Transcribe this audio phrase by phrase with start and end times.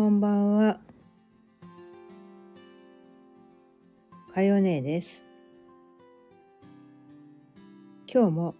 [0.00, 0.80] こんばんは。
[4.32, 5.22] かよねです。
[8.10, 8.54] 今日も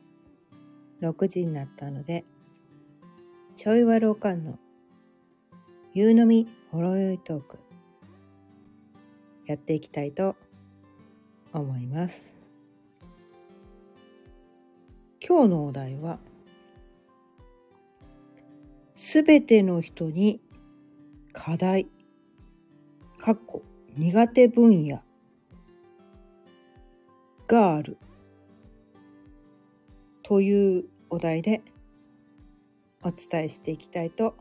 [1.01, 2.27] 6時になったので、
[3.57, 4.59] ちょいわろうかんの
[5.95, 7.59] 夕飲みほろよいトーク、
[9.47, 10.37] やっていきたいと
[11.55, 12.35] 思います。
[15.27, 16.19] 今日のお題は、
[18.95, 20.43] すべての人に
[21.33, 21.87] 課題、
[23.19, 23.63] かっこ
[23.97, 25.03] 苦手分野
[27.47, 27.99] がある
[30.23, 31.63] というお題で
[33.03, 34.37] お伝えしていきたいと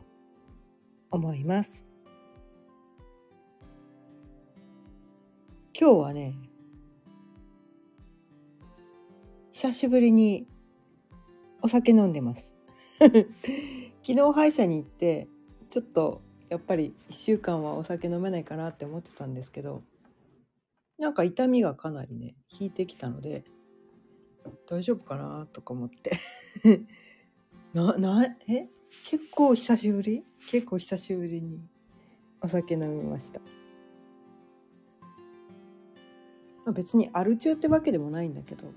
[1.10, 1.84] 思います。
[5.78, 6.34] 今日はね、
[9.52, 10.46] 久しぶりに
[11.62, 12.52] お酒飲んでます。
[12.98, 15.28] 昨日歯医者に行って
[15.68, 19.82] ちょっとやっぱり1週間はお酒飲めないかなって思ってたんですけど
[20.98, 23.44] なんか痛みがかなりね引いてきたので
[24.68, 26.18] 大丈夫かなとか思って。
[27.72, 28.68] ななえ？
[29.04, 30.24] 結構久しぶり？
[30.48, 31.60] 結構久しぶりに
[32.40, 33.40] お酒飲みました。
[36.72, 38.72] 別にアル中ってわけでもないんだけど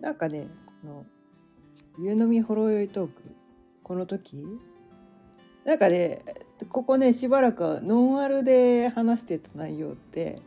[0.00, 0.48] なんかね
[0.82, 1.06] この
[1.98, 3.22] 夕飲みほろ酔いトーク
[3.82, 4.44] この時
[5.64, 6.22] なんかね
[6.68, 10.40] ここねしばらくノンアルで話してた内容って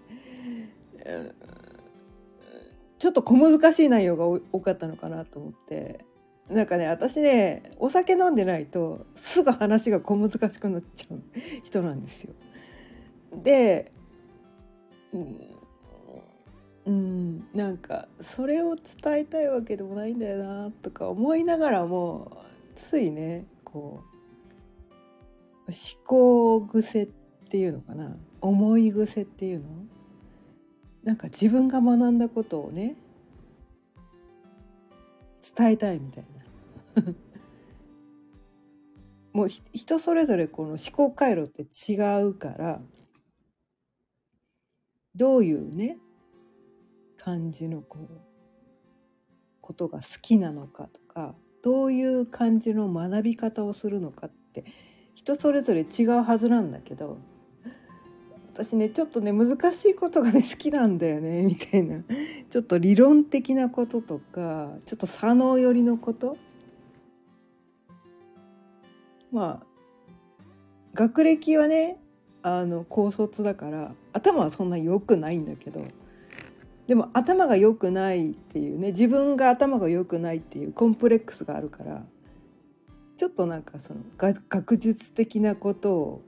[3.00, 6.06] ちょっと小難しい内容が多かったのかなと思って
[6.50, 11.22] なんかね私ねお酒飲んでないとすぐ話が小難しくなっちゃう
[11.64, 12.34] 人なんですよ。
[13.44, 13.92] で
[16.86, 18.86] うん、なんかそれを伝
[19.18, 22.44] えたいわけでもないんだよなとか思いながらも
[22.76, 24.15] ついねこう
[25.68, 27.08] 思考癖っ
[27.50, 28.16] ていうのかな？
[28.42, 29.66] 思い癖っていうの？
[31.04, 32.96] なんか自分が学んだことをね
[35.56, 36.26] 伝えたいみたい
[36.96, 37.04] な。
[39.34, 42.82] もう人それぞれこの思考回路って違うから
[45.14, 45.98] どういうね
[47.18, 48.10] 感じのこう
[49.60, 54.64] ことが好きなのかとかどういう感じの学び方をするのかって
[55.16, 57.18] 人それぞれ違うはずなんだけど
[58.54, 62.04] 私ねちょっとね難しいことがね好きなんだよね みたいな。
[62.50, 66.38] ちょっと理論的なこととかちょっと左脳寄りのこと。
[69.32, 69.66] まあ
[70.94, 71.98] 学歴はね
[72.44, 75.84] あの高卒だから頭はそんな良くないんだけど
[76.88, 82.06] でも頭が良くないっていうね自分が頭が良くないっていうコンプレックスがあるから
[83.18, 86.22] ちょっとなんかその学術的なことを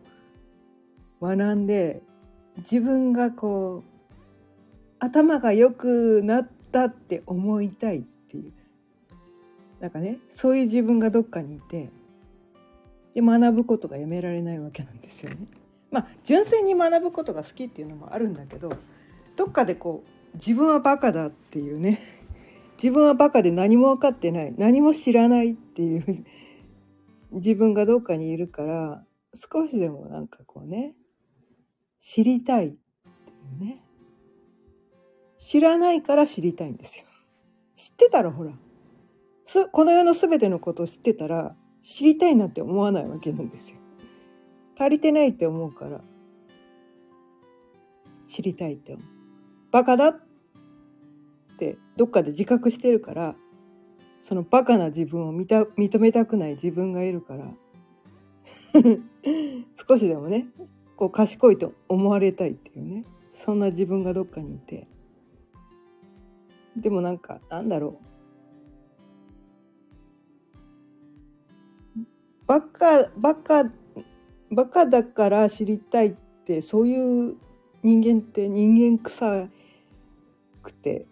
[1.21, 2.01] 学んで
[2.57, 3.89] 自分がこう
[4.99, 8.53] 頭が良くなったって思いたいっていう。
[9.79, 11.89] なんかねそういう自分がどっかにいて
[13.13, 15.37] で学ぶことがやめられないわけなんですよね。
[15.91, 18.73] まあ純粋に学ぶことが好きっていうのもあるんだけど
[19.35, 21.99] どっかでこう自分はバカだっていうね。
[22.81, 24.53] 自分はバカで何も分かってない。
[24.57, 26.25] 何も知らないっていう
[27.31, 29.03] 自分がどっかにいるから
[29.35, 30.93] 少しでもなんかこうね
[31.99, 32.77] 知りたいってい
[33.57, 33.83] うね。
[35.37, 37.05] 知らないから知りたいんですよ。
[37.75, 38.51] 知ってたらほら
[39.71, 43.77] この世の全てのことを知ってたら知りたいなって思わないわけなんですよ。
[44.79, 46.01] 足りてないって思うから
[48.27, 49.05] 知りたいって思う。
[49.71, 50.21] バカだっ
[51.57, 53.35] てどっかで自覚してるから
[54.21, 57.53] そのバカな自分を見た認めたくない自分がいるから
[59.87, 60.47] 少しでもね
[60.95, 64.87] こう賢いと思われたいっていうねそんな自分がどっかにいて。
[66.77, 68.07] でもなんかなんだろう。
[72.45, 73.63] バカバカ
[74.51, 76.15] バカだから知りたいっ
[76.45, 77.35] てそういう
[77.83, 79.49] 人間って人間臭
[80.63, 81.05] くて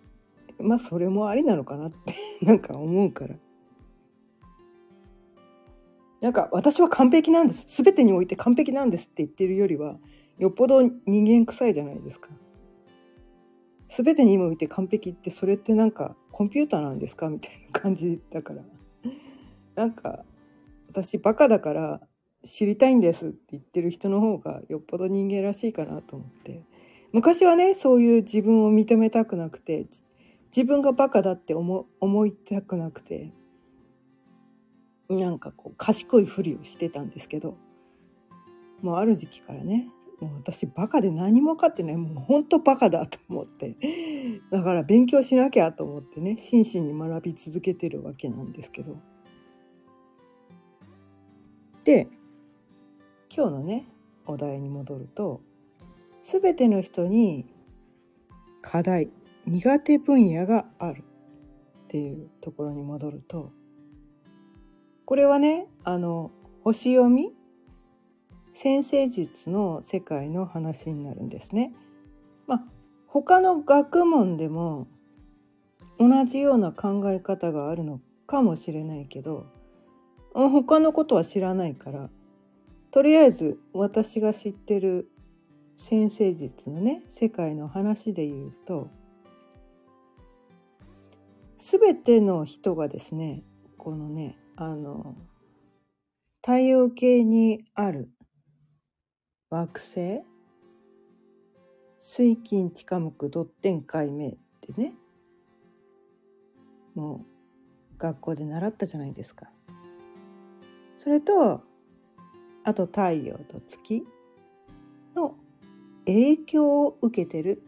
[0.59, 2.15] まあそれもありなのかなって
[2.45, 3.35] なんか思うから。
[6.21, 7.83] なんか私は完璧なんです。
[7.83, 9.99] 全てにおいて完璧なんですって言ってるよりは
[10.39, 12.29] よっぽど人間臭いじゃないですか。
[13.89, 18.63] 全てにおいて完璧ってそれってなんかコンピューターなんですかみたいな感じだから。
[19.75, 20.25] なんか
[20.87, 22.01] 私バカだから
[22.43, 26.63] 知りたいんですって言ってる人の方がよっぽど人間らしいかなと思って。
[27.11, 29.85] 昔はねそういう自分を認めたくなくて
[30.55, 33.33] 自分がバカだって思思いたくなくて
[35.09, 37.57] なんかこう賢いふりをしてたんですけど
[38.81, 39.89] もうある時期からね
[40.21, 43.75] もう私バカで何も分かってないもうほんとバカだと思って
[44.49, 48.95] だから勉強しなきゃと思ってね真摯に学び続けてるわけなんですけど。
[51.83, 52.07] で
[53.29, 53.87] 今日のね
[54.25, 55.41] お題に戻ると
[56.23, 57.45] 全ての人に
[58.61, 59.09] 課題。
[59.47, 61.03] 苦手分野がある
[61.85, 63.51] っていうところに戻ると
[65.05, 66.31] これはねあの
[66.63, 67.31] 星読み
[68.53, 71.73] 先生術の世界の話になるんですね。
[72.47, 72.63] まあ
[73.07, 74.87] 他の学問でも
[75.99, 79.45] 同じような考え方があるのかもしれないけど
[80.33, 82.09] 他のことは知らないから
[82.91, 85.09] とりあえず私が知ってる
[85.77, 88.89] 先生術のね世界の話で言うと
[91.67, 93.41] 全ての人がですね
[93.79, 95.15] このねあの
[96.41, 98.11] 太陽系にある
[99.49, 100.21] 惑星
[101.99, 104.93] 水金地下木ドッテン解明ってね
[106.93, 107.25] も
[107.95, 109.47] う学校で習ったじゃないですか。
[110.97, 111.63] それと
[112.63, 114.03] あと太陽と月
[115.15, 115.35] の
[116.05, 117.63] 影響を受けてる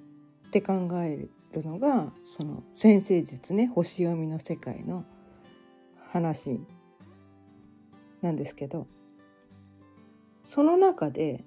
[0.47, 1.31] って考える
[1.65, 5.05] のがその先生術ね星読みの世界の
[6.11, 6.59] 話
[8.21, 8.87] なんですけど
[10.43, 11.43] その中で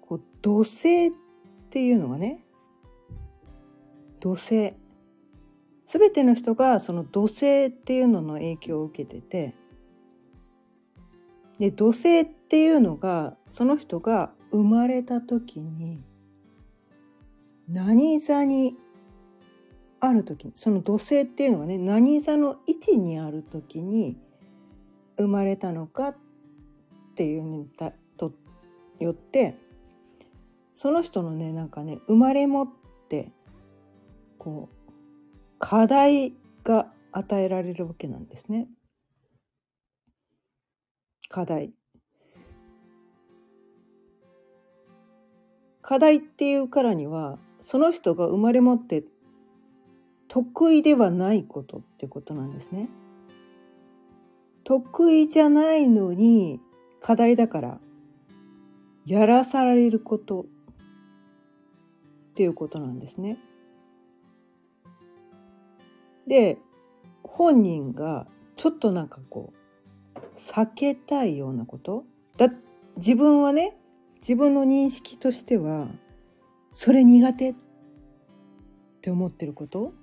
[0.00, 1.10] こう土星っ
[1.70, 2.44] ていうのがね
[4.20, 4.74] 土星。
[5.86, 9.54] 全ての人がその土星っていうのの影響を受けてて
[11.58, 16.02] で土星っていうのがその人が生まれた時に
[17.68, 18.76] 何座に
[20.00, 24.18] ある時にその土星っていうのがね何座の位置にある時に
[25.16, 26.16] 生まれたのかっ
[27.16, 27.66] ていうに
[28.16, 28.32] と
[28.98, 29.56] よって
[30.74, 32.68] その人のねなんかね生まれ持っ
[33.08, 33.32] て
[34.38, 34.92] こう
[35.58, 36.34] 課題
[36.64, 38.68] が与えられるわけなんですね。
[41.28, 41.72] 課題
[45.80, 49.04] 課題っていうからにはその人が生まれ持って
[50.28, 52.88] 得意ではないことってことなんですね。
[54.64, 56.60] 得意じゃないのに
[57.00, 57.80] 課題だから
[59.04, 60.44] やらされることっ
[62.34, 63.38] ていうことなんですね。
[66.26, 66.58] で
[67.22, 68.26] 本人が
[68.56, 69.52] ちょっとなんかこ
[70.16, 72.04] う避けたいようなこと
[72.36, 72.48] だ
[72.96, 73.76] 自分はね
[74.20, 75.88] 自分の認識としては
[76.74, 77.54] それ苦手っ
[79.00, 79.94] て思ってること？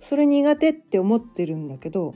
[0.00, 2.14] それ苦手って思ってるんだけど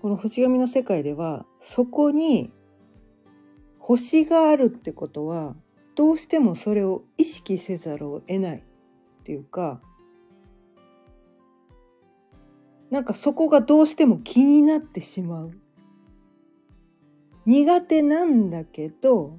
[0.00, 2.52] この星読みの世界ではそこに
[3.78, 5.56] 星があるってことは
[5.94, 8.62] どうしてもそれを意識せざるを得ないっ
[9.24, 9.80] ていうか
[12.90, 15.52] なんかそこがどうしても気になってしまう。
[17.46, 19.38] 苦手なんだけど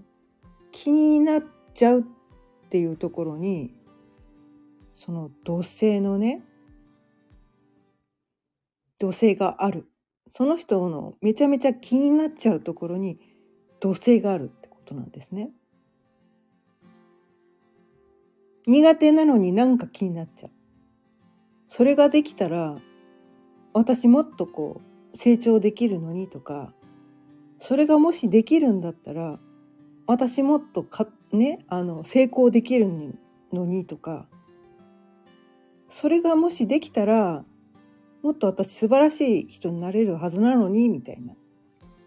[0.72, 1.44] 気になっ
[1.74, 2.04] ちゃうっ
[2.74, 3.72] ていうところに
[4.96, 6.42] その土星のね
[8.98, 9.86] 土星がある
[10.36, 13.20] その人のめちゃめちゃ気になっちゃうところに
[13.80, 15.52] 土星があるってことなんですね。
[18.66, 20.52] 苦手なのになんか気になっちゃう。
[21.68, 22.78] それができたら
[23.72, 24.82] 私もっとこ
[25.14, 26.74] う成長できるのにとか
[27.60, 29.38] それがもしできるんだったら
[30.08, 32.88] 私もっとかねあの成功できる
[33.52, 34.28] のにとか
[35.90, 37.44] それがもしできたら
[38.22, 41.34] もっと私素晴らしい人になれるはずなのにみたいな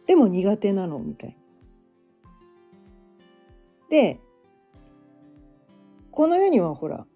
[0.07, 1.37] でも苦手なのみたいな。
[3.91, 4.21] で
[6.11, 7.07] この世にはほら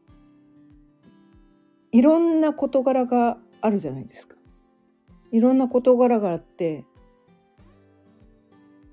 [1.93, 4.37] いろんな事柄があるじゃないですか。
[5.33, 6.85] いろんな事柄があって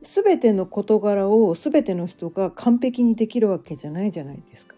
[0.07, 4.75] 全ての事柄を全ての人が完璧にできるわけじゃないじゃないですか。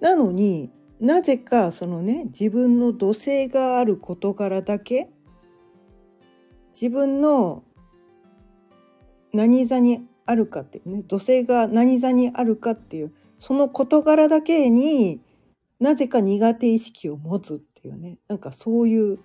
[0.00, 5.10] なのになぜかそのね自分の土星がある事柄だけ
[6.72, 7.64] 自分の
[9.32, 15.20] 何座にあるかっていうね土星が何座にあるかっていうその事柄だけに
[15.80, 19.18] なぜか苦手意識を持つっていうねなんかそういう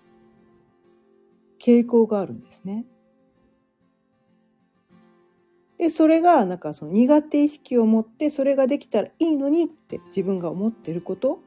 [1.63, 2.85] 傾向があるんですね。
[5.77, 11.39] でそれがなんかその苦手意識を持ってそれができたらいいのにって自分が思ってること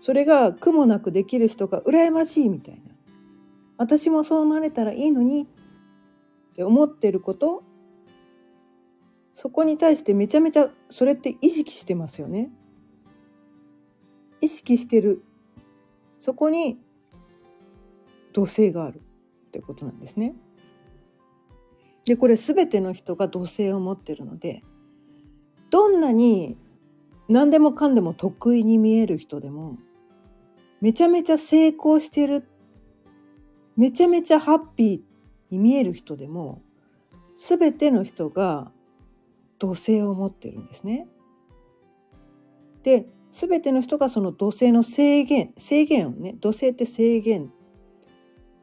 [0.00, 2.80] それが苦もなくできる人が羨ましいみたいな
[3.76, 5.46] 私もそうなれたらいいのにっ
[6.54, 7.62] て思ってること
[9.34, 12.50] そこに対してめちゃめちゃそれって意識してますよね。
[14.40, 15.22] 意識してる
[16.18, 16.78] そこに
[18.36, 19.00] 土星がある
[19.46, 20.34] ってことなんですね。
[22.04, 24.62] でこれ全ての人が土星を持ってるので
[25.70, 26.58] どんなに
[27.30, 29.78] 何でもかんでも得意に見える人でも
[30.82, 32.46] めちゃめちゃ成功してる
[33.74, 36.60] めちゃめちゃハッピーに見える人でも
[37.38, 38.70] 全ての人が
[39.58, 41.08] 土星を持ってるんですね。
[42.82, 47.50] で全ての人がその土星の制限制限をね土星って制限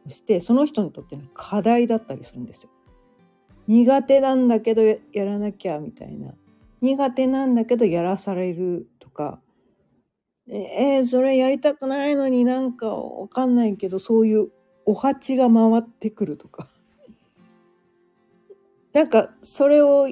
[0.10, 2.70] してその人にとっての課題だったりするんですよ。
[3.68, 6.34] 苦手なんだけどやらなきゃみたいな。
[6.82, 9.40] 苦手なんだけどやらされるとか。
[10.50, 14.50] えー、それやりたくないのになんかわかんないけどそういう
[14.86, 16.68] お鉢が回ってくるとか。
[18.92, 20.10] なんかそれを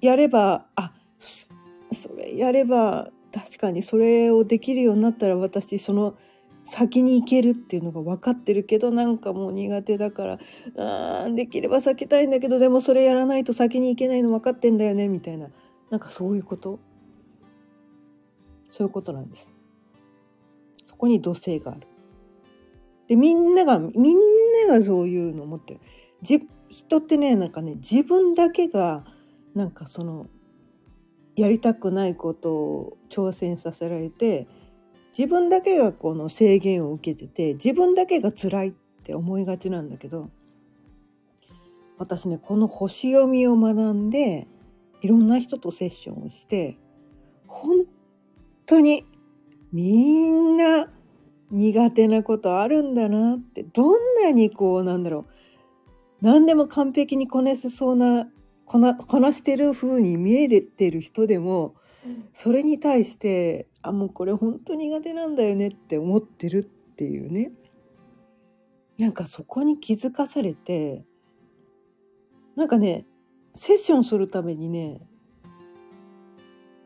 [0.00, 0.92] やればあ
[1.92, 6.16] それやれば確かにそれをできるようになったら私その
[6.66, 10.38] 先に行けるっていうのが分かってるけどなんかもう苦手だから
[11.24, 15.48] あできれば避けたいんだけどでもそれやらないと先に行けないの分かってんだよねみたいな
[15.90, 16.80] なんかそういうこと？
[18.70, 19.48] そういうことなんです。
[20.86, 21.86] そこに土星がある。
[23.08, 24.18] でみんながみん
[24.68, 25.80] ながそういうのを持ってる。
[26.22, 29.04] じ人ってねなんかね自分だけが
[29.54, 30.26] なんかその
[31.36, 34.48] やりたくないことを挑戦させられて
[35.16, 40.28] 自分だけがこの制限を受けてて自分だけが辛いって思いがちなんだけど
[41.96, 44.46] 私ねこの星読みを学んで
[45.00, 46.76] いろんな人とセッションをして
[47.46, 47.86] 本
[48.66, 49.06] 当に
[49.72, 50.90] みんな
[51.50, 55.24] 苦手なことあるんだなってどんなにこうなんだろう
[56.20, 58.28] 何でも完璧にこなせそうな
[58.66, 61.74] こなこなしてる風に見えてる人でも
[62.32, 67.52] それに対してあもうこれ本当苦手なんだよねって思ってるっていうね
[68.98, 71.04] なんかそこに気づかされて
[72.56, 73.04] なんかね
[73.54, 75.00] セッションするためにね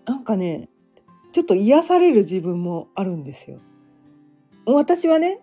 [0.07, 0.69] なんかね
[1.33, 3.61] ちょっと癒される自分もあるんですよ。
[4.67, 5.41] 私はね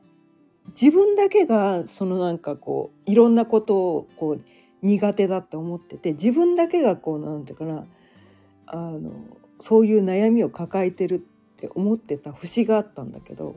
[0.69, 4.43] 自分だけがそのなんかこういろんなことをこう
[4.81, 7.85] 苦手だって思ってて自分だけがこうなんていうかな
[8.67, 9.11] あの
[9.59, 11.19] そういう悩みを抱えてるっ
[11.57, 13.55] て思ってた節があったんだけど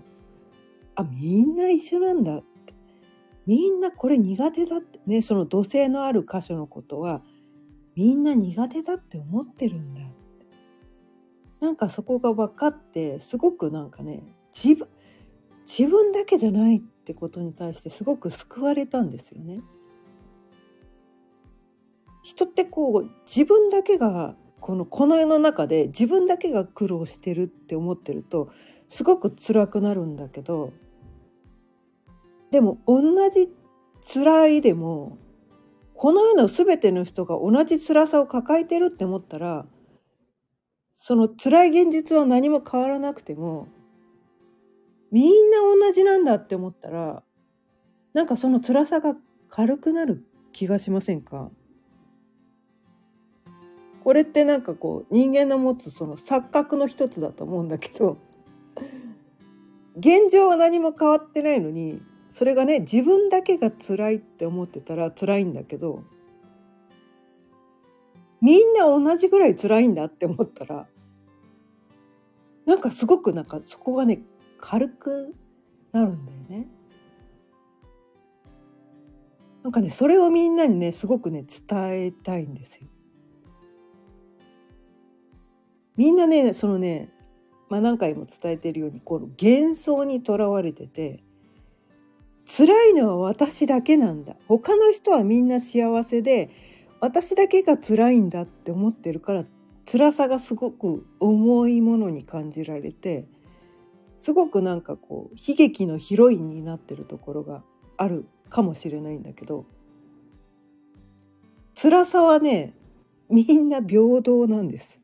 [0.94, 2.42] あみんな一緒なんだ。
[3.46, 5.00] みんなこれ苦手だって。
[5.06, 7.22] ねその土星のある箇所のことは
[7.96, 10.02] みんな苦手だって思ってるんだ。
[11.60, 14.88] なんかそこが分かってすごくなんかね自分
[15.66, 19.60] 自分だけじゃないってことに対してすごく救われたんですよね。
[22.22, 28.50] 人ってこう自分だけがこのこの世の中で自分だけが苦労してるって思ってると
[28.88, 30.72] すごく辛くなるんだけど
[32.50, 33.48] でも同じ
[34.14, 35.18] 辛いでも
[35.94, 39.66] この世の全ての人が同じ辛さを抱えてるって思ったら
[40.96, 43.68] その辛い現実は何も変わらなくても
[45.10, 47.22] みんな同じなんだって思ったら
[48.12, 49.14] なんかその辛さが
[49.48, 51.50] 軽くなる気がしませんか？
[54.02, 58.18] これってなんかこう人間の持つその錯覚の一つだと思うんだけど
[59.96, 66.04] 現状は何も変わってないのにそれがね自分だけが辛いって思ってたら辛いんだけど
[68.40, 70.86] みんな同じぐらい辛いんだって思ったら
[72.64, 74.20] なんかすごくなんかそこがね
[74.58, 75.34] 軽く
[75.92, 76.68] なるんだよね。
[79.62, 82.86] なんかねそれをみんなにねすごくね伝えたいんですよ。
[86.00, 87.10] みんなねそのね、
[87.68, 91.22] まあ、何回も伝えてるようにこの幻想にとらわれてて
[92.46, 96.48] 辛いのは私だけなんだ他の人はみんな幸せで
[97.00, 99.44] 私だけが辛いんだって思ってるから
[99.84, 103.26] 辛さがすごく重いものに感じられて
[104.22, 107.62] すごくなんかこう悲劇のヒロインになってるところが
[107.98, 109.66] あるかもしれないんだけど
[111.74, 112.72] 辛さはね
[113.28, 114.99] みんな平等なんです。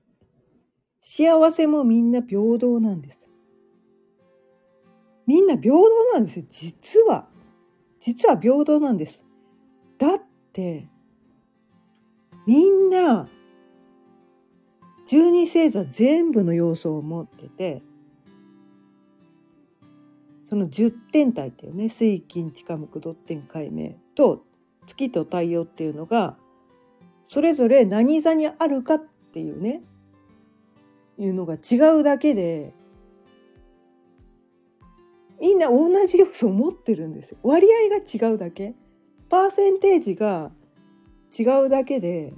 [1.08, 3.28] 幸せもみんな平等なんです。
[5.24, 5.82] みんな平等
[6.12, 7.28] なんですよ実は
[8.00, 9.24] 実は平等なんです。
[9.98, 10.22] だっ
[10.52, 10.88] て
[12.44, 13.28] みんな
[15.06, 17.84] 十二星座全部の要素を持ってて
[20.50, 24.44] その10点体っていうね水金地下木土天解明と
[24.88, 26.36] 月と太陽っていうのが
[27.28, 29.82] それぞれ何座にあるかっていうね
[31.18, 32.72] いうのが違うだけで
[35.40, 38.74] みんな同じ要素を持ってるんですよ割合が違うだけ
[39.28, 40.50] パーセンテージが
[41.38, 42.32] 違うだけで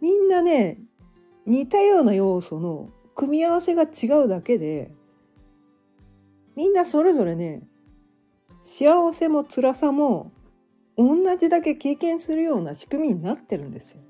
[0.00, 0.78] みんなね
[1.46, 4.90] 似たような要素の組み合わせが違うだけで
[6.56, 7.62] みんなそれぞれね
[8.62, 10.32] 幸せも辛さも
[10.96, 14.00] 同じだけ経験するような仕組みになってるんですよ。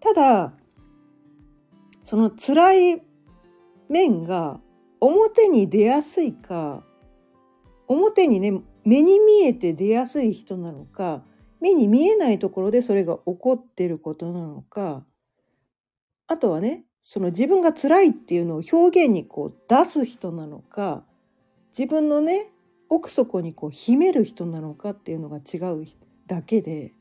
[0.00, 0.52] ただ
[2.04, 3.02] その辛い
[3.88, 4.60] 面が
[5.00, 6.84] 表に出やすいか
[7.88, 11.22] 表にね目に見えて出やすい人なのか
[11.60, 15.04] 目に見えないところでそれが起こってることなのか
[16.26, 21.04] あとはねその自分が辛いっていうのを表現にこう出す人なのか
[21.76, 22.50] 自分のね
[22.88, 25.86] 奥底にこう秘める人なのかっていうのが違う
[26.26, 26.92] だけで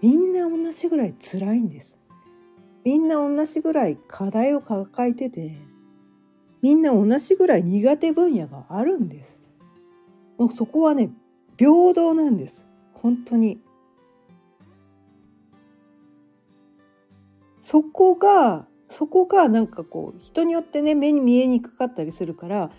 [0.00, 1.96] みんな同じぐらい辛いんです。
[2.84, 5.56] みんな同じぐらい課題を抱えてて
[6.62, 9.36] みんな同じぐらい苦手分野があるんです。
[10.38, 11.10] もうそこはね
[11.58, 12.64] 平等なんです
[12.94, 13.60] 本当に。
[17.60, 22.70] そこがそこがなんかこう人によってね目に見えにくかったりするから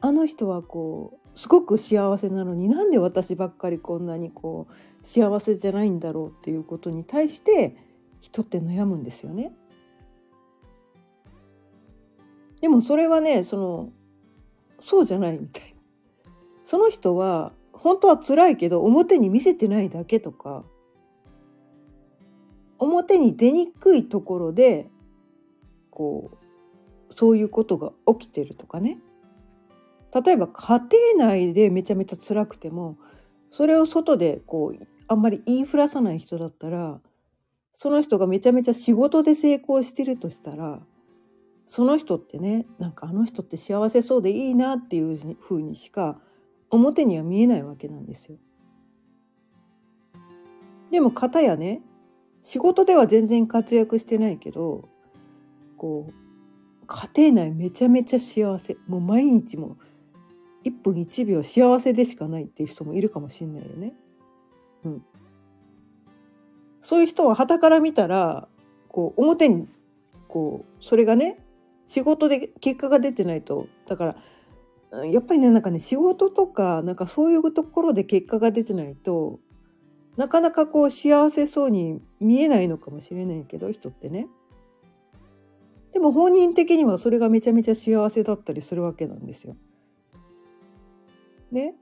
[0.00, 7.76] あの人はこうすごく幸せなのになんで私ばっかりこんなにこう幸せじゃないんだろうっていうことに対して
[8.20, 9.52] 人って悩むんですよね。
[12.60, 13.92] でもそれはねその
[14.80, 15.80] そうじゃないみたいな。
[16.64, 20.64] その人は本当は辛いけど表に見せてないだけとか
[22.78, 24.88] 表に出にくいところで
[25.90, 26.30] こ
[27.10, 28.98] うそういうことが起きてるとかね
[30.24, 30.78] 例えば家
[31.16, 32.96] 庭内でめちゃめちゃ辛くても
[33.50, 37.00] それを外でこうあんまり言いふらさない人だったら
[37.82, 40.80] その人がめちゃめちゃ仕事で成功してるとしたら
[41.66, 46.20] その人ってねなんかあの人って幸せそうでいいなっていうふうにしか
[46.68, 48.36] 表には見えないわけなんですよ。
[50.90, 51.80] でも片やね
[52.42, 54.90] 仕事では全然活躍してないけど
[55.78, 59.78] こう家庭内めちゃめちゃ幸せもう毎日も
[60.66, 63.94] 1分1秒幸せでしかないっていう人もいるかもしんないよね。
[64.84, 65.04] うん、
[66.80, 68.48] そういう人は傍から見たら
[68.88, 69.68] こう表に
[70.28, 71.38] こうそれがね
[71.88, 74.14] 仕事で結果が出てないとだか
[74.92, 79.38] らやっぱりねなんかね仕事とかなんかそういうところで結果が出てないと
[80.16, 84.26] なかなかこう幸せそうに見えないのかもしれないけど人ってね。
[85.92, 89.56] でも本人的にはそれがめちゃめちゃ幸せだったりするわけなんですよ。
[91.50, 91.74] ね。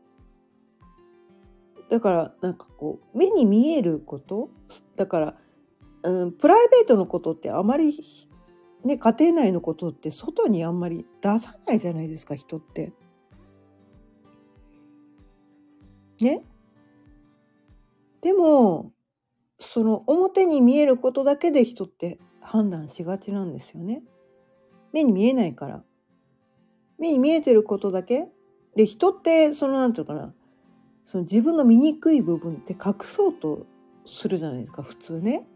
[1.90, 4.50] だからなんかこう目に見えること
[4.96, 5.34] だから、
[6.02, 7.98] うん、プライベートのことってあまり
[8.84, 12.92] ね家庭内のことって外にあんまり出さないじゃないですか人って。
[16.20, 16.42] ね。
[18.20, 18.92] でも
[19.60, 24.02] その表に見えることだけで人って判断しがちなんですよね。
[24.92, 25.84] 目に見えないから。
[26.98, 28.28] 目に見えてることだけ
[28.74, 30.34] で人ってその何て言うかな
[31.08, 33.64] その自分の醜い部分って隠そうと
[34.04, 35.46] するじゃないですか普通ね。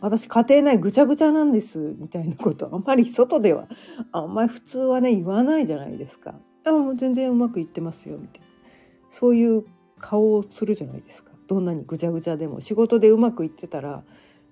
[0.00, 3.68] 私家庭内ぐちゃぐちゃなんですみたいなことあんまり外では
[4.10, 6.34] あんまり普通はね言わないじゃないですか。
[6.64, 8.46] あもう全然うまくいってますよみたいな
[9.08, 9.64] そういう
[10.00, 11.30] 顔をするじゃないですか。
[11.46, 14.02] どんなにぐちゃぐちゃでも仕事でうまくいってたら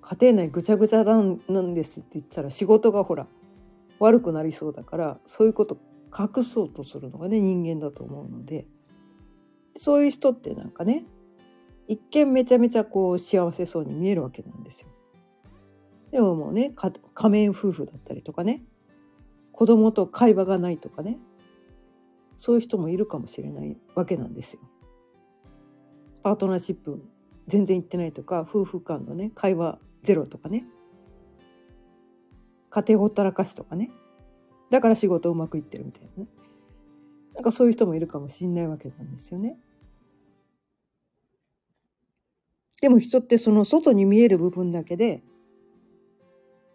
[0.01, 3.27] 家庭内ぐちゃぐちゃなんですって言ったら仕事がほら
[3.99, 5.77] 悪くなりそうだからそういうこと
[6.17, 8.69] 隠そうとするのがね人間だと思うので
[9.77, 11.05] そういう人ってなんかね
[11.89, 14.89] 一見めちゃめちゃこう幸せそうに見えるわけなんですよ。
[16.11, 18.63] でももうね仮面夫婦だったりとかね
[19.53, 21.19] 子供と会話がないとかね
[22.39, 24.61] そういう人もいるかもしれないわけなんですよ。
[26.23, 27.05] パートナーシップ
[27.49, 30.65] 全然行ってないとか夫婦間のね会話ゼロとかね
[32.71, 33.91] 家庭ほったらかしとかね
[34.71, 36.29] だから仕事うまくいってるみたいなね
[37.35, 39.57] なんかそういう人もいるかもしんないわけなんですよね。
[42.81, 45.23] でも人ってその外に見える部分だけで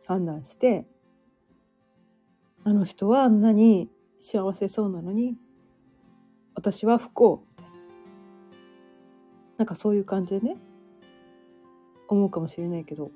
[0.07, 0.87] 判断して
[2.63, 5.37] あの人はあんなに幸せそうなのに
[6.55, 7.71] 私は不幸みたいな
[9.59, 10.57] なんかそういう感じでね
[12.07, 13.11] 思うかもしれないけど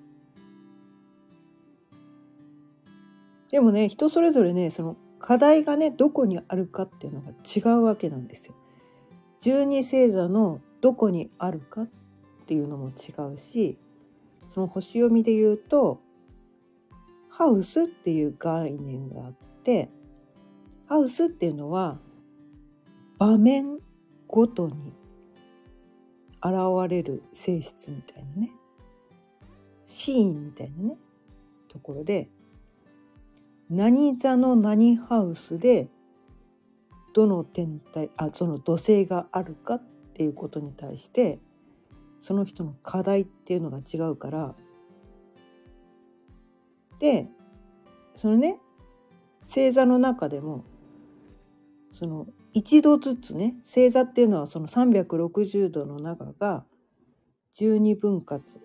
[3.50, 8.56] でもね人それぞれねその課題がねどこにあるかっていうのが違うわけなんですよ。
[9.40, 11.90] 十二星座のどこにあるかっ
[12.46, 13.78] ていうのも違うし
[14.54, 16.02] その星読みで言うと
[17.30, 19.34] ハウスっていう概念があっ
[19.64, 19.90] て
[20.88, 22.00] ハウスっていうのは
[23.18, 23.80] 場面
[24.28, 24.94] ごとに
[26.42, 26.54] 現
[26.90, 28.52] れる性質みたいなね
[29.86, 30.98] シーンみたいなね
[31.70, 32.30] ところで
[33.74, 35.90] 何座の何ハウスで
[37.16, 39.84] どの天体あその土星があるかっ
[40.16, 41.40] ていうことに対して
[42.22, 44.56] その人の課題っていうのが違うから
[47.00, 47.28] で
[48.16, 48.60] そのね
[49.48, 50.66] 星座の中でも
[51.94, 56.64] その一度ずつね星座っていうのはその360度の中が
[57.60, 58.60] 12分割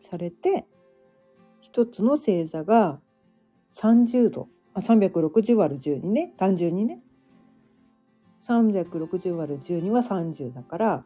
[0.00, 0.66] されて
[1.60, 3.00] 一つの星座が
[3.80, 7.00] 30度あ360割る12ね単純にね
[8.42, 11.04] 360割る12は30だから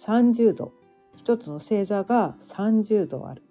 [0.00, 0.72] 30度
[1.16, 3.42] 一つの星座が30度ある。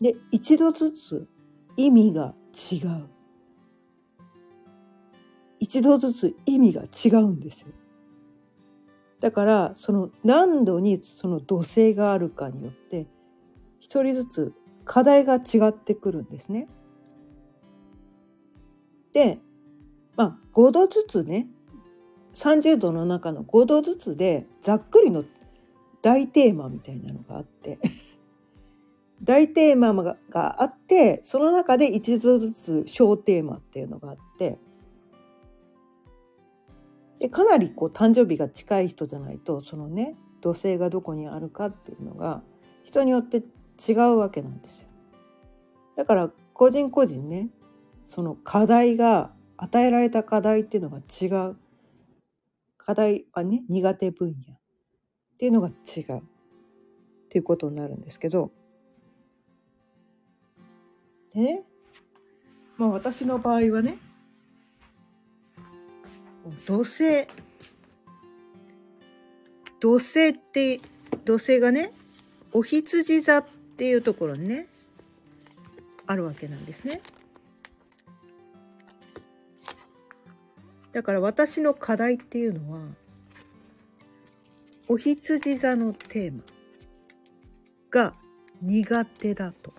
[0.00, 1.28] で一度ずつ
[1.76, 2.34] 意味が
[2.72, 3.06] 違う。
[5.60, 7.68] 一度ずつ意味が違うんですよ。
[9.20, 13.06] だからその何度にその土星があるかによって
[13.78, 14.52] 一人ずつ
[14.84, 16.68] 課題が違ってくるんですね。
[19.12, 19.38] で
[20.16, 21.48] まあ5度ずつね
[22.34, 25.24] 30度の中の5度ずつでざっくりの
[26.00, 27.78] 大テーマみたいなのがあって
[29.22, 34.58] 大テーマがあってその中で一度ずつ小テーマっていうのがあって
[37.20, 42.42] でかなりこう誕生日が近い人じゃないとそのね土星がどこにあるかっていうのが
[42.82, 43.44] 人によって
[43.88, 44.88] 違うわけなんですよ。
[45.96, 47.48] だから個人個人ね
[48.06, 51.56] その課題が与えられた課題っていうのが違う。
[52.76, 54.54] 課題はね苦手分野。
[54.54, 54.58] っ
[55.38, 56.18] ていうのが違う。
[56.18, 56.22] っ
[57.28, 58.52] ていうことになるんですけど。
[61.34, 61.64] でね
[62.76, 63.98] まあ私の場合はね
[66.66, 67.26] 土星。
[69.80, 70.80] 土星って
[71.24, 71.92] 土星がね
[72.52, 73.44] お羊座っ
[73.82, 74.68] ていうところにね
[76.06, 77.00] あるわけなんですね。
[80.92, 82.78] だから私の課題っていうのは
[84.86, 86.44] お羊座のテーマ
[87.90, 88.14] が
[88.60, 89.74] 苦手だと。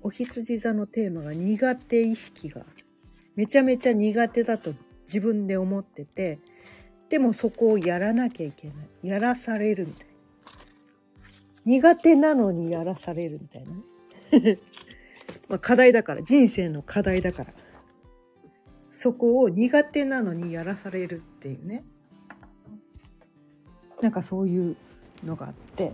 [0.00, 2.62] お羊座のテーマが苦手意識が
[3.36, 4.72] めちゃめちゃ苦手だと
[5.04, 6.38] 自分で思ってて
[7.10, 10.11] でもそこをやらなきゃいけないやらされるみたいな
[11.64, 13.76] 苦手なのにやらされるみたいな。
[15.48, 17.52] まあ課題だから人生の課題だから。
[18.90, 21.84] そこを苦手なのにやらされるっていうね。
[24.00, 24.76] なんかそういう
[25.24, 25.92] のがあって。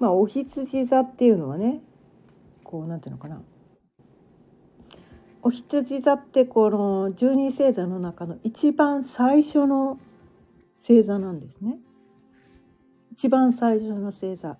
[0.00, 1.80] まあお羊座っていうのはね
[2.62, 3.40] こうなんていうのかな。
[5.46, 10.00] お羊座ってこの十二星座の中の一番最初の
[10.78, 11.76] 星座なんですね。
[13.12, 14.56] 一番最初の星座。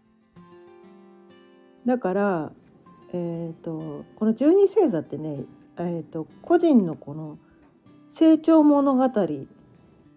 [1.86, 2.52] だから、
[3.14, 5.44] えーと、この十二星座ってね、
[5.78, 7.38] えーと、個人のこの
[8.12, 9.08] 成長物語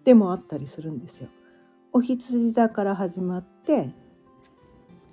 [0.04, 1.28] でもあったりするんですよ。
[1.94, 3.88] お羊座から始まって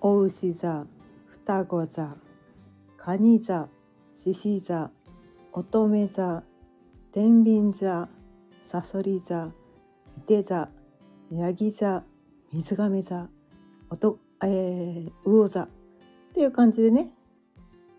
[0.01, 0.85] お牛座
[1.29, 2.17] 双子座
[2.97, 3.69] 蟹座
[4.21, 4.91] 獅子座
[5.57, 6.43] 乙女座
[7.13, 8.09] 天秤座
[8.65, 9.53] さそり座
[10.17, 10.67] いて座
[11.31, 12.03] ヤギ座
[12.51, 13.29] 水亀座
[13.89, 15.69] おと、えー、魚座っ
[16.33, 17.09] ていう感じでね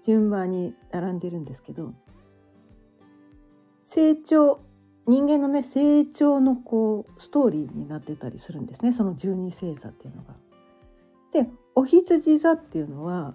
[0.05, 1.95] 順番に並んでるんですけど
[3.85, 4.61] 成長
[5.07, 10.35] 人間のね成長のこうストーリーになってたりするんですねその十二星座っていうのが。
[11.33, 13.33] でお羊座っていうのは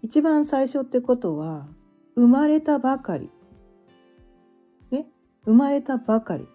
[0.00, 1.66] 一番最初ってことは
[2.14, 3.30] 生まれたばかり。
[4.90, 5.06] ね？
[5.44, 6.46] 生まれたばかり。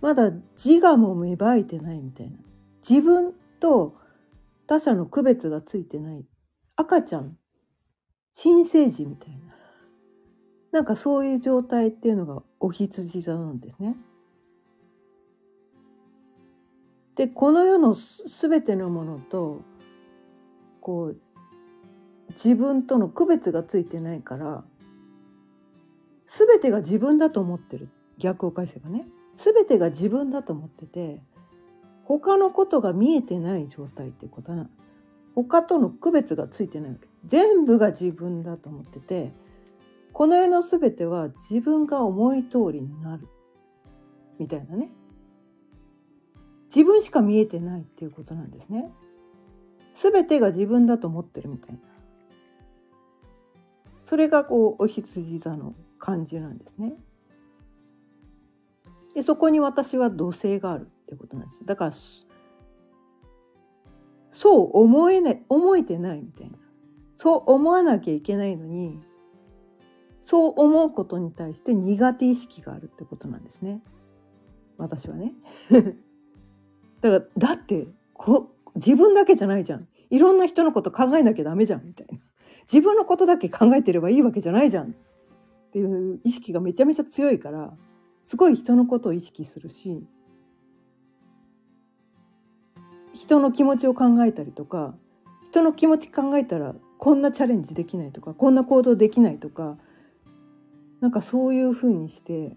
[0.00, 0.30] まだ
[0.62, 2.38] 自我も芽生えてないみたいな。
[2.88, 3.96] 自分と
[4.66, 6.24] 他者の区別がついてない。
[6.76, 7.36] 赤ちゃん。
[8.34, 9.54] 新生児みたいな。
[10.72, 13.96] なんかそういう状態っていうのがお羊座なんですね。
[17.14, 19.62] でこの世の全てのものと
[20.80, 21.20] こう
[22.30, 24.64] 自分との区別がついてないから
[26.26, 27.88] 全てが自分だと思ってる。
[28.18, 29.06] 逆を返せばね。
[29.36, 31.20] 全てが自分だと思ってて
[32.04, 34.68] 他のことが見えてない状態ってことな
[35.34, 37.08] 他との区別がついてないわけ。
[37.26, 39.32] 全部が自分だと思ってて
[40.12, 43.28] この世の全ては自分が思い通りになる。
[44.38, 44.90] みたいなね。
[46.66, 48.90] 自分しか見えてないっていうことなんですね。
[49.94, 51.78] 全てが自分だと思ってるみたいな。
[54.04, 56.94] それがこうお羊座の感じなんですね。
[59.14, 61.64] でそこに私は土星があるってことなんです。
[61.64, 61.92] だから
[64.32, 66.58] そう思えない思えてないみたいな。
[67.16, 69.00] そう思わなきゃいけないのに
[70.24, 73.82] そう思うことに対して苦手意識があるってことなんですね。
[74.76, 75.32] 私はね。
[77.00, 79.88] だからだってこ自分だけじゃないじゃん。
[80.10, 82.18] いろんな人のこと考えなきゃダメじゃんみたいな。
[82.72, 84.90] 自分のことだけ考えてればいいわけじゃないじゃんっ
[85.72, 87.72] ていう意識がめちゃめちゃ強いから
[88.24, 90.02] すごい人のことを意識するし
[93.12, 94.94] 人の気持ちを考えたりとか
[95.44, 99.76] 人の気持ち考えたらこんなチャレンジできないとかこんな行動できないとか
[101.00, 102.56] なんかそういうふうにして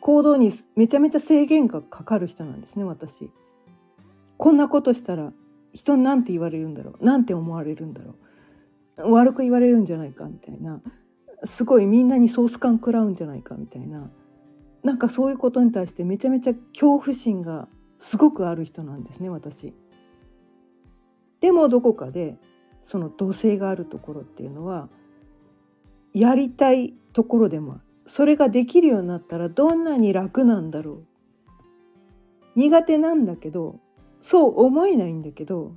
[0.00, 3.28] 行動にめちゃめちゃ制限がかかる人なんですね私。
[4.36, 5.32] こんなことしたら
[5.72, 8.14] 人に何て言われるんだろう何て思われるんだろう
[8.96, 10.80] 悪く言われるんじゃないかみたいな。
[11.44, 14.10] すごいみんなにソース感食らうんじゃないかみたいな。
[14.82, 19.74] なんかそういうことに対してめちゃめちゃ恐怖心がすごくある人なんですね私。
[21.40, 22.36] でもどこかで
[22.84, 24.88] その土星があるところっていうのは
[26.14, 31.04] やりたいところでもそれができるようになったらどんなに楽なんだろう。
[32.54, 33.80] 苦手なんだけど
[34.22, 35.76] そう思えないんだけど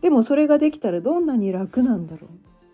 [0.00, 2.30] でもそれができたらどんなに楽なんだろう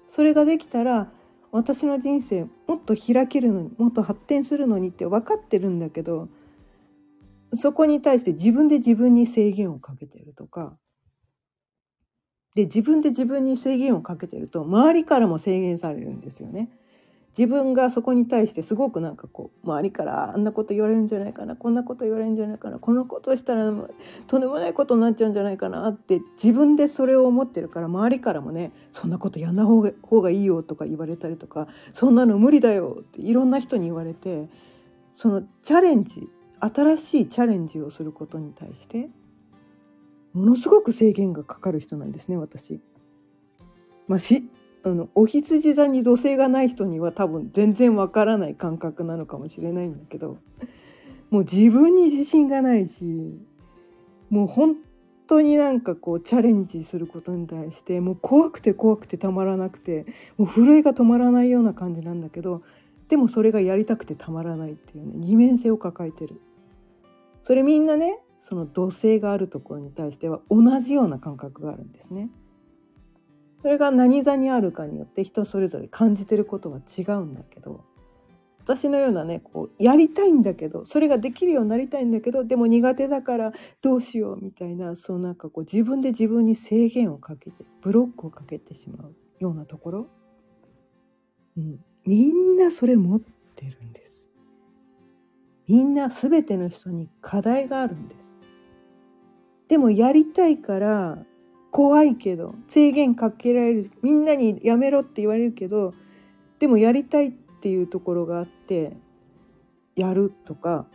[0.08, 1.08] それができたら
[1.52, 6.28] 私の人生もっと開けるのにもっと発展するのにって分かってるんだけど
[7.54, 10.76] そこに対して自分で自分に制限をかけてるとか
[12.54, 16.68] で自分で自分に制限をかけてると周りからも制限されるんですよね。
[17.36, 23.72] 自分がそこに対してすごくなんかこう周りからあんなこと言われるんじゃないかなこんなこと言われるんじゃないかなこのことしたら
[24.26, 34.48] とんでもないことになっちゃうんじゃないかなって自分でそれを思ってるから周りからもねそんなことやんな方が方がいいよとか言われたりとかそんなの無理だよっていろんな人に言われて
[35.12, 39.08] そのチャレンジ新しいチャレンジをすることに対して
[40.32, 42.80] ものすごく制限がかかる人なんですね私。
[44.06, 44.48] まあ、し
[44.82, 50.38] あのお羊座に土星がない人には多分全然わからない感覚なのかもしれないんだけど
[51.30, 53.38] もう自分に自信がないし
[54.30, 54.76] もう本
[55.26, 60.06] 当になんかこうチャレンジすることに対してもう怖くて怖くてたまらなくて
[60.38, 62.62] もう震えが止まらないような感じなんだけど
[63.08, 66.40] でもそれがやりたくてたまらないっていうね二面性を抱えてる。
[67.42, 72.30] それみんなねその土星があるところに対しては同じような感覚があるんですね。
[73.60, 77.84] それが何座にあるかによって人それぞれ感じてることは違うんだけど
[78.62, 90.06] 私のようなねこうやりたいんだけどそれができるようになりたいんだけどでも苦手だからどうしようみたいなそうなんかこう自分で自分に制限をかけてブロックをかけてしまうようなところ、
[91.56, 94.24] うん、みんなそれ持ってるんです。
[95.66, 98.20] みんな全ての人に課題があるんです。
[99.68, 101.18] でもやりたいから
[101.70, 105.94] 怖いけど制限かけられるみんなにやめろって言われるけど
[106.58, 108.96] でもやりたいっていうところがあって
[109.96, 110.86] やるとか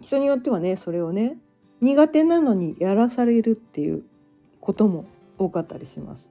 [0.00, 1.38] 人によってはねそれをね
[1.80, 4.04] 苦手なのにやらされるっていう
[4.60, 5.04] ことも
[5.38, 6.30] 多かったりします。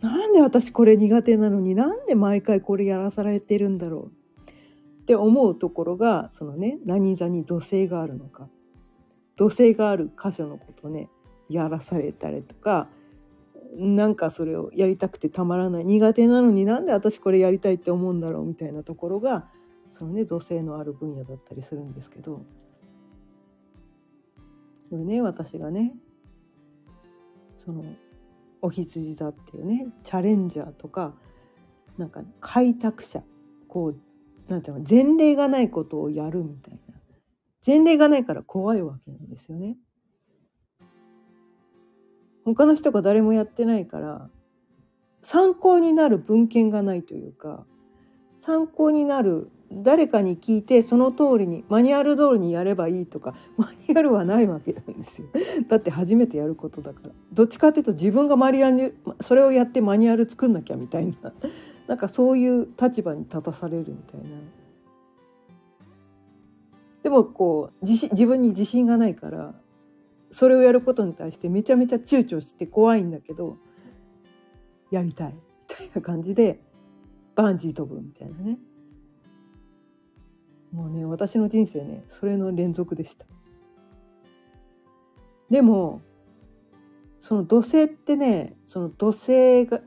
[0.00, 4.10] なんで私これ苦手なのになんで毎回これやらされてるんだろ
[4.46, 4.50] う
[5.02, 8.48] って思うところがそのね何座に土星があるのか
[9.40, 11.08] 土星がある箇所のことね
[11.48, 12.88] やらされたりとか
[13.74, 19.48] なんかそれをやりたくてたまらない苦手なのになんで私これやりたいって思うんだろうみたいなところが
[19.88, 22.44] そのね土星のある分野だったりするんですけど。
[24.90, 25.94] これね私がね
[27.56, 27.84] その
[28.60, 31.14] お羊座っていうねチャレンジャーとか
[31.96, 33.22] なんか開拓者
[33.68, 33.94] こ
[34.48, 36.89] うなんていうの前例がないことをやるみたいな。
[37.66, 39.76] 前例がないから怖いわけなんですよね。
[42.44, 44.30] 他の人が誰もやってないから
[45.22, 47.64] 参考になる文献がないというか
[48.40, 55.28] 参考になる誰かに聞いてその通りにマニュアル通りにやればいいとかマニュアルはないわけなんですよ。
[55.68, 57.10] だって初めてやることだから。
[57.32, 61.32] どっちかっていうと自分がマニュアルそれをやってマニュアル作んなきゃみたいな
[61.86, 64.36] なんかそういう立場に立たされるみたいな。
[67.02, 69.54] でもこう自自分に自信がないから
[70.30, 73.56] それをやることに対してめちゃめちゃ躊躇して怖いんだけど
[74.90, 76.60] やりたいみたいな感じで
[77.34, 78.58] バンジー飛ぶみたいなね。
[80.72, 83.26] もうね私の人生ねそれの連続でした。
[85.50, 86.00] でも
[87.20, 89.80] その土星ってねその土星が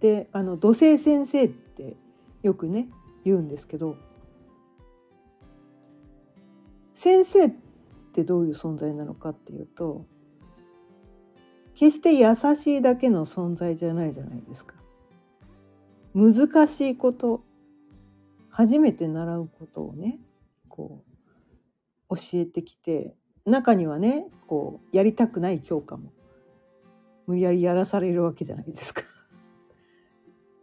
[0.00, 1.96] であの土星先生って
[2.42, 2.88] よくね
[3.24, 3.96] 言うんですけど
[7.02, 7.50] 先生っ
[8.12, 10.06] てどういう存在なのかっていうと
[11.74, 14.76] 決して優しいだけの存在じゃないじゃないですか。
[16.14, 17.42] 難しいこと
[18.50, 20.20] 初めて習うことをね
[20.68, 21.02] こ
[22.08, 26.12] う教えてきて中にはねこうやりたくない教科も
[27.26, 29.02] 無理やりやらされるわけじゃないですか。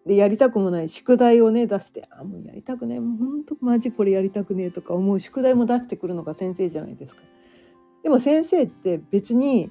[0.10, 7.22] でやりたくもない宿題をね出してあもうやりたくねもうほんとマジこれやりたくねえとか思う宿題も出してくるのが先生じゃないですか。
[8.02, 9.70] でも先生って別に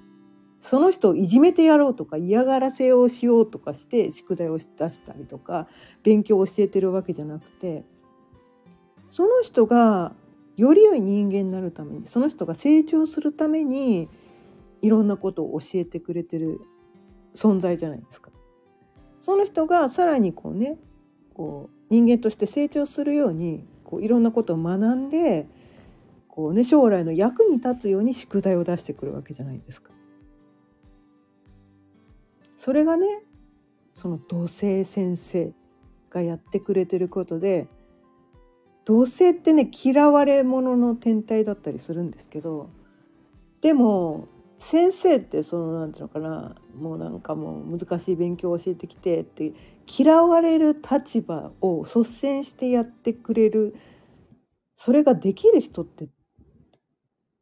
[0.61, 5.67] その人をいじめてやろうとか嫌がらせをしようとかして宿題を出したりとか
[6.05, 7.83] 勉強を教えてるわけじゃなくて
[9.09, 10.15] その人が
[10.57, 14.09] より良い人間になるためにその人が成長するために
[14.83, 16.61] いろんなことを教えてくれてる
[17.35, 18.31] 存在じゃないですか。
[19.21, 20.77] その人がさらにこうね
[21.35, 25.47] こう人間として成長するようにこういろんなことを学んで
[26.29, 29.91] こう、ね、将来の役に立つように宿題を出してくるわけじゃないですか。
[32.57, 33.23] それがね
[33.93, 35.53] その土星先生
[36.11, 37.69] がやってくれてることで
[38.85, 42.71] 土星ってね嫌われ者の天体だったりするんですけど
[43.61, 44.29] でも
[44.59, 49.53] 先生ってそのなんていうのかなもうなんかもう難しい勉強を教えてきてって
[49.87, 53.77] 嫌われる立場を率先してやってくれる
[54.77, 56.09] それができる人って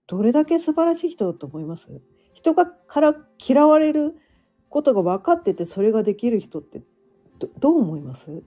[0.07, 1.89] どれだけ素晴らしい人だと思います？
[2.33, 4.15] 人がから嫌われる
[4.69, 6.81] ことが分かっててそれができる人って
[7.59, 8.43] どう思います？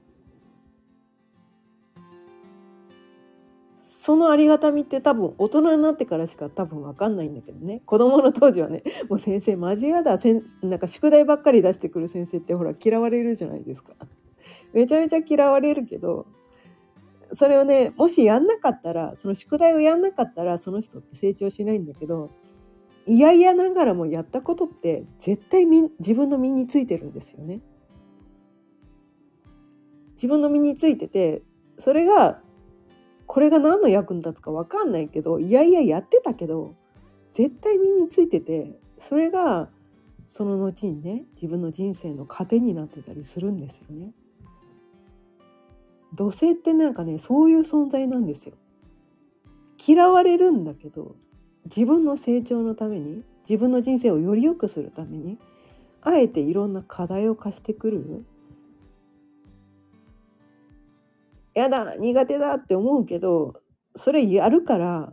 [4.02, 13.92] そのありがたみって多分大人になってからしか多分分かんないんだけどね子供の当時はね もう先生マジやだせんなんか宿題ばっかり出してくる先生ってほら嫌われるじゃないですか。
[14.72, 16.28] めちゃめちゃ嫌われるけど
[17.34, 22.30] それをねもしやんなかったらその宿題をやんなかったらその人って成長しないんだけど
[23.06, 27.60] いやいやながらもやったことって絶対み自分の身についてるんですよね。
[30.14, 31.42] 自分の身についてて
[31.80, 32.42] それが
[33.30, 36.74] これが何の役に立つか分かんないけどいやいややってたけど
[37.32, 39.70] 絶対身についててそれが
[40.28, 44.14] その後にね自分の人生の糧になってたりするんですよね。
[46.16, 48.56] 土星ってなんかねそういう存在なんですよ。
[49.78, 51.16] 嫌われるんだけど
[51.66, 55.38] 自分の成長のために自分の人生をより良くするために
[56.02, 58.26] あえていろんな課題を貸してくる
[61.60, 63.56] やだ苦手だって思うけど
[63.98, 65.12] それやるから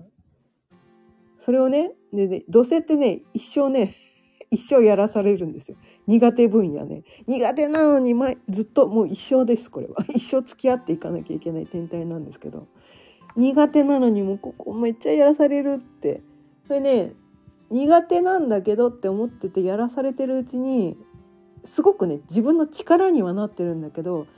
[1.40, 3.96] それをねでね土星ってね一生ね
[4.52, 5.76] 一生やらされるんですよ。
[6.06, 7.02] 苦手分野ね。
[7.26, 9.96] 苦手なのに前ずっともう一生ですこれは。
[10.14, 12.68] 一生付き合っていかなきゃいけない天体なんですけど。
[13.34, 16.22] 苦手なのにもうここめっちゃやらされるって。
[16.68, 17.12] それね
[17.70, 20.96] 苦手なんだけどって思っててやらされてるうちに
[21.64, 24.28] すごくね自分の力にはなってるんだけど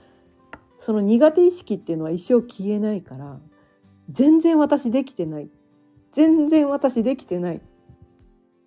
[0.88, 3.38] その苦手意識っていうのは一生消えないから
[4.11, 5.51] 全然私できてない。
[6.12, 7.61] 全然私できてない。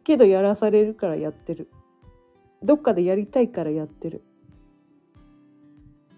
[0.04, 1.72] けどやらされるからやってる。
[2.62, 4.18] どっかでやりたいからやってる。
[4.18, 4.24] って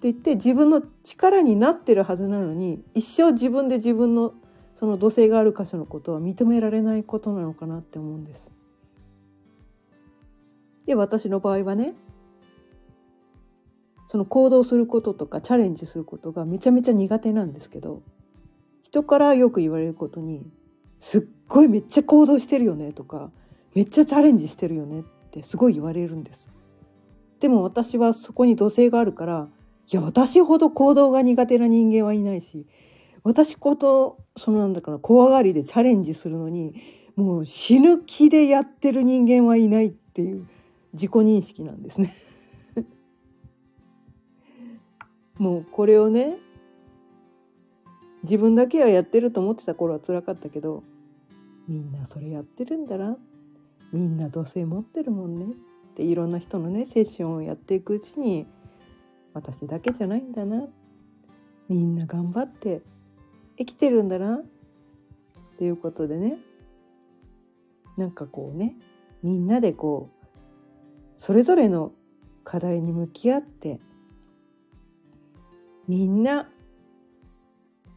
[0.01, 4.33] 言って自分の力になってるはずなのに一生自分で自分の
[4.75, 8.51] その土星がある箇所のことは認められないことなのかなって思うんです。
[10.85, 11.93] で私の場合はね
[14.13, 18.03] その行動することとかチャレンジすることがめちゃめちゃ苦手なんですけど
[18.83, 20.45] 人からよく言われることに
[21.01, 23.31] 「すっごいめっちゃ行動してるよね」とか
[23.73, 26.47] 「めっちゃチャレンジしてるよね」ってすごい言われるんです。
[27.39, 29.47] でも私はそこに土星があるから
[29.91, 32.67] いや私ほど行動が苦手な人間はいないし
[33.23, 36.75] 私ことそのなんだかな怖がりでチャレンジするのに
[37.15, 40.45] もう死ぬ気でやってる人間はいないっていう
[40.93, 42.13] 自己認識なんですね
[45.37, 46.37] もうこれをね
[48.23, 50.83] 自分だけはやってると思ってた頃は辛かったけど
[51.67, 53.17] みんなそれやってるんだな。
[53.91, 55.45] みんな土星持ってるもんね。
[55.45, 58.47] っていろんな人のねセッションをやっていくうちに
[59.33, 60.67] 私だけじゃないんだな。
[61.69, 62.81] みんな頑張って
[63.57, 64.37] 生きてるんだな。
[64.37, 64.43] っ
[65.57, 66.37] ていうことでね。
[67.95, 68.75] なんかこうね
[69.21, 70.25] みんなでこう
[71.17, 71.91] それぞれの
[72.43, 73.79] 課題に向き合って
[75.87, 76.49] みんな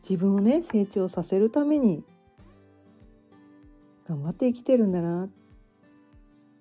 [0.09, 2.05] 自分をね成長させるために
[4.09, 5.29] 頑張って生きてるんだなっ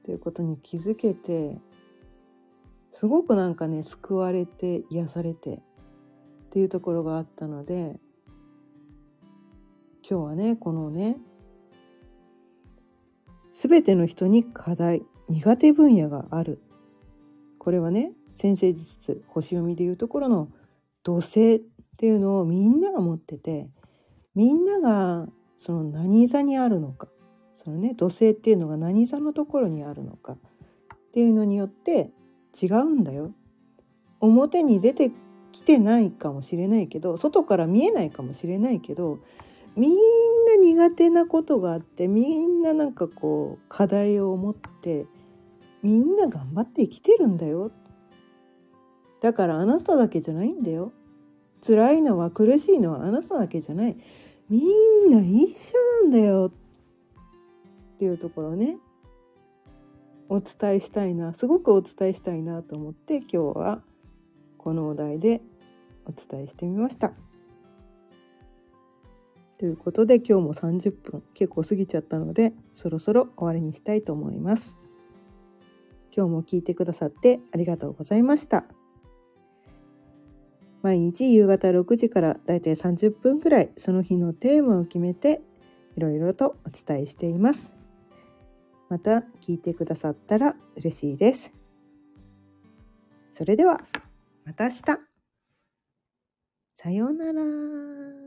[0.04, 1.58] ていうことに気づけて
[2.92, 5.60] すごくなんかね救われて癒されてっ
[6.52, 8.00] ていうところがあったので
[10.08, 11.18] 今日はねこのね
[13.52, 16.62] 全ての人に課題苦手分野がある。
[17.58, 20.50] これはね先生術星読みでいうところの
[21.06, 21.62] 土星っ
[21.98, 23.70] ていうのをみんなが持ってて
[24.34, 27.08] みんながその何座にあるのか
[27.54, 30.38] そのね土星っていうのが何座のところにあるのかっ
[31.14, 32.12] ていうのによって
[32.62, 33.32] 違うんだよ。
[34.20, 35.12] 表に出て
[35.52, 39.20] きてないかもしれないけど外から見えないかもしれないけど
[39.76, 39.92] みん
[40.48, 45.06] な苦手なことがあってみんななんかこう課題を持って
[45.84, 47.72] みんな頑張って生きてるんだよ
[49.26, 50.92] だからあなただけじゃないんだよ
[51.66, 53.98] 辛いのは苦しいのはあなただけじゃない
[54.52, 55.74] みんな一緒
[56.04, 56.52] なんだよ
[57.96, 58.78] っていうところね
[60.30, 63.82] お伝えしたいなすごくお伝えしたいなと思って今日は
[64.60, 65.42] このお題で
[66.06, 67.12] お伝えしてみました。
[69.58, 74.78] ということで今日も30分結構過ぎちゃったのでそろそろ終わりにしたいと思います。
[76.16, 78.66] 今日も聞いてくださってありがとうございました。
[80.86, 85.42] 毎日夕方6時からだいたい30分くらいその日のテーマを決めて
[85.98, 87.74] いろいろとお伝えしています。
[88.88, 91.52] また聞いてくださったら嬉しいです。
[93.32, 93.82] それでは
[94.46, 94.84] また明日。
[96.76, 98.25] さようなら。